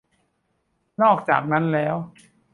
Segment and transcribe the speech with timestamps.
[1.01, 1.95] นอกจากนั้นแล้ว